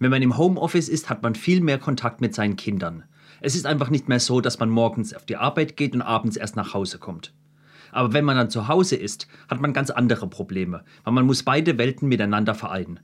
[0.00, 3.02] Wenn man im Homeoffice ist, hat man viel mehr Kontakt mit seinen Kindern.
[3.40, 6.36] Es ist einfach nicht mehr so, dass man morgens auf die Arbeit geht und abends
[6.36, 7.34] erst nach Hause kommt.
[7.90, 11.42] Aber wenn man dann zu Hause ist, hat man ganz andere Probleme, weil man muss
[11.42, 13.00] beide Welten miteinander vereinen.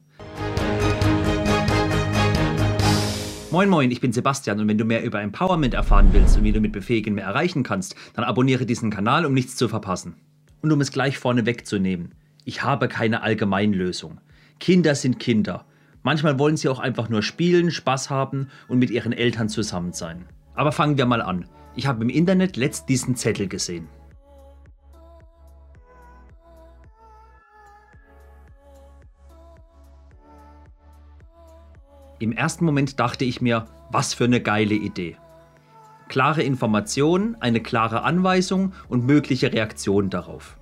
[3.51, 6.53] Moin Moin, ich bin Sebastian und wenn du mehr über Empowerment erfahren willst und wie
[6.53, 10.15] du mit Befähigen mehr erreichen kannst, dann abonniere diesen Kanal, um nichts zu verpassen.
[10.63, 12.15] Und um es gleich vorne wegzunehmen,
[12.45, 14.21] ich habe keine Allgemeinlösung.
[14.61, 15.65] Kinder sind Kinder.
[16.05, 20.27] Manchmal wollen sie auch einfach nur spielen, Spaß haben und mit ihren Eltern zusammen sein.
[20.55, 21.49] Aber fangen wir mal an.
[21.75, 23.89] Ich habe im Internet letzt diesen Zettel gesehen.
[32.19, 35.17] Im ersten Moment dachte ich mir, was für eine geile Idee.
[36.09, 40.59] Klare Information, eine klare Anweisung und mögliche Reaktion darauf.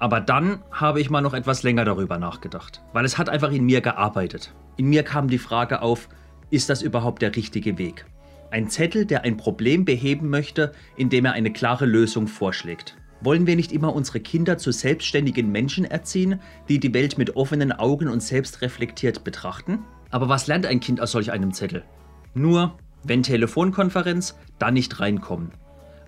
[0.00, 3.64] Aber dann habe ich mal noch etwas länger darüber nachgedacht, weil es hat einfach in
[3.64, 4.54] mir gearbeitet.
[4.76, 6.08] In mir kam die Frage auf,
[6.50, 8.06] ist das überhaupt der richtige Weg?
[8.50, 12.96] Ein Zettel, der ein Problem beheben möchte, indem er eine klare Lösung vorschlägt.
[13.20, 17.70] Wollen wir nicht immer unsere Kinder zu selbstständigen Menschen erziehen, die die Welt mit offenen
[17.70, 19.80] Augen und selbstreflektiert betrachten?
[20.10, 21.84] Aber was lernt ein Kind aus solch einem Zettel?
[22.32, 25.50] Nur, wenn Telefonkonferenz, dann nicht reinkommen.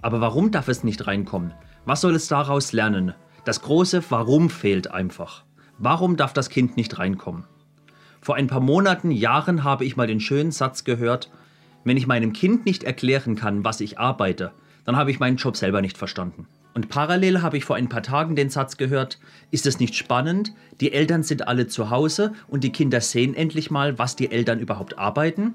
[0.00, 1.52] Aber warum darf es nicht reinkommen?
[1.84, 3.12] Was soll es daraus lernen?
[3.44, 5.42] Das große Warum fehlt einfach.
[5.78, 7.44] Warum darf das Kind nicht reinkommen?
[8.20, 11.28] Vor ein paar Monaten, Jahren habe ich mal den schönen Satz gehört,
[11.82, 14.52] wenn ich meinem Kind nicht erklären kann, was ich arbeite,
[14.84, 16.46] dann habe ich meinen Job selber nicht verstanden.
[16.74, 19.18] Und parallel habe ich vor ein paar Tagen den Satz gehört,
[19.50, 20.54] ist es nicht spannend?
[20.80, 24.60] Die Eltern sind alle zu Hause und die Kinder sehen endlich mal, was die Eltern
[24.60, 25.54] überhaupt arbeiten?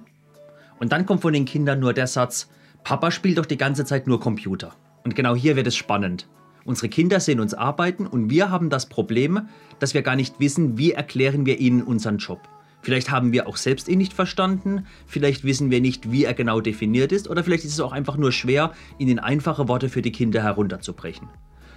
[0.78, 2.50] Und dann kommt von den Kindern nur der Satz,
[2.84, 4.74] Papa spielt doch die ganze Zeit nur Computer.
[5.06, 6.28] Und genau hier wird es spannend.
[6.68, 9.48] Unsere Kinder sehen uns arbeiten und wir haben das Problem,
[9.80, 12.42] dass wir gar nicht wissen, wie erklären wir ihnen unseren Job.
[12.82, 16.59] Vielleicht haben wir auch selbst ihn nicht verstanden, vielleicht wissen wir nicht, wie er genau
[16.59, 20.02] definiert ist oder vielleicht ist es auch einfach nur schwer, ihn in einfache Worte für
[20.02, 21.30] die Kinder herunterzubrechen.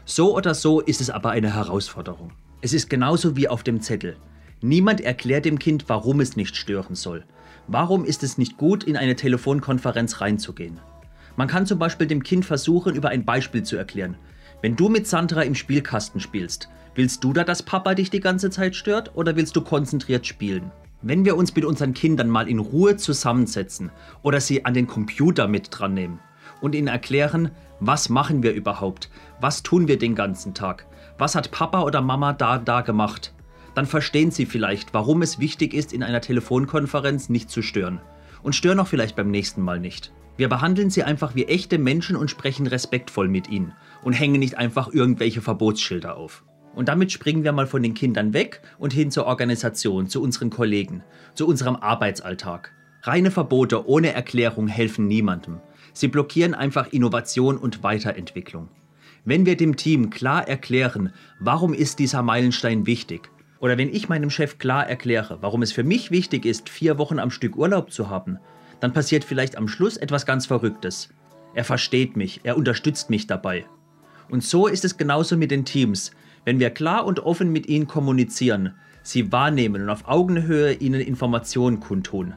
[0.06, 2.32] So oder so ist es aber eine Herausforderung.
[2.60, 4.16] Es ist genauso wie auf dem Zettel.
[4.60, 7.22] Niemand erklärt dem Kind, warum es nicht stören soll.
[7.68, 10.80] Warum ist es nicht gut, in eine Telefonkonferenz reinzugehen?
[11.36, 14.16] Man kann zum Beispiel dem Kind versuchen, über ein Beispiel zu erklären.
[14.62, 18.50] Wenn du mit Sandra im Spielkasten spielst, willst du da, dass Papa dich die ganze
[18.50, 20.70] Zeit stört oder willst du konzentriert spielen?
[21.00, 23.90] Wenn wir uns mit unseren Kindern mal in Ruhe zusammensetzen
[24.22, 26.20] oder sie an den Computer mit dran nehmen
[26.60, 29.08] und ihnen erklären, was machen wir überhaupt,
[29.40, 33.32] was tun wir den ganzen Tag, was hat Papa oder Mama da da gemacht,
[33.74, 38.00] dann verstehen sie vielleicht, warum es wichtig ist, in einer Telefonkonferenz nicht zu stören.
[38.42, 40.12] Und stören auch vielleicht beim nächsten Mal nicht.
[40.40, 44.56] Wir behandeln sie einfach wie echte Menschen und sprechen respektvoll mit ihnen und hängen nicht
[44.56, 46.44] einfach irgendwelche Verbotsschilder auf.
[46.74, 50.48] Und damit springen wir mal von den Kindern weg und hin zur Organisation, zu unseren
[50.48, 51.02] Kollegen,
[51.34, 52.72] zu unserem Arbeitsalltag.
[53.02, 55.60] Reine Verbote ohne Erklärung helfen niemandem.
[55.92, 58.70] Sie blockieren einfach Innovation und Weiterentwicklung.
[59.26, 64.30] Wenn wir dem Team klar erklären, warum ist dieser Meilenstein wichtig, oder wenn ich meinem
[64.30, 68.08] Chef klar erkläre, warum es für mich wichtig ist, vier Wochen am Stück Urlaub zu
[68.08, 68.38] haben,
[68.80, 71.10] dann passiert vielleicht am Schluss etwas ganz Verrücktes.
[71.54, 73.66] Er versteht mich, er unterstützt mich dabei.
[74.30, 76.12] Und so ist es genauso mit den Teams.
[76.44, 81.80] Wenn wir klar und offen mit ihnen kommunizieren, sie wahrnehmen und auf Augenhöhe ihnen Informationen
[81.80, 82.34] kundtun,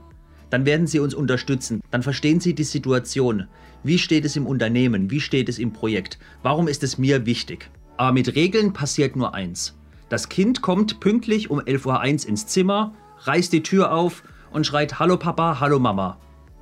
[0.49, 3.47] dann werden sie uns unterstützen, dann verstehen sie die Situation.
[3.83, 5.09] Wie steht es im Unternehmen?
[5.09, 6.19] Wie steht es im Projekt?
[6.41, 7.69] Warum ist es mir wichtig?
[7.97, 9.77] Aber mit Regeln passiert nur eins.
[10.09, 14.99] Das Kind kommt pünktlich um 11.01 Uhr ins Zimmer, reißt die Tür auf und schreit
[14.99, 16.19] Hallo Papa, Hallo Mama.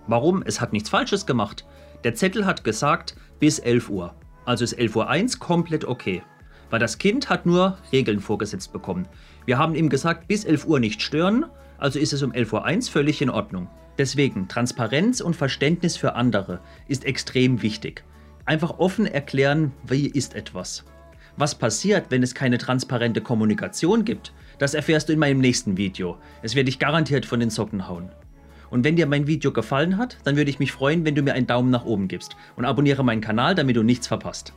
[0.08, 0.44] Warum?
[0.46, 1.66] Es hat nichts Falsches gemacht.
[2.04, 4.16] Der Zettel hat gesagt bis 11 Uhr.
[4.46, 6.24] Also ist 11.01 Uhr komplett okay
[6.72, 9.08] weil das Kind hat nur Regeln vorgesetzt bekommen.
[9.46, 11.46] Wir haben ihm gesagt, bis 11 Uhr nicht stören,
[11.78, 13.68] also ist es um 11.01 Uhr völlig in Ordnung.
[13.98, 18.04] Deswegen, Transparenz und Verständnis für andere ist extrem wichtig.
[18.46, 20.86] Einfach offen erklären, wie ist etwas.
[21.38, 26.18] Was passiert, wenn es keine transparente Kommunikation gibt, das erfährst du in meinem nächsten Video.
[26.42, 28.12] Es werde dich garantiert von den Socken hauen.
[28.72, 31.34] Und wenn dir mein Video gefallen hat, dann würde ich mich freuen, wenn du mir
[31.34, 34.54] einen Daumen nach oben gibst und abonniere meinen Kanal, damit du nichts verpasst.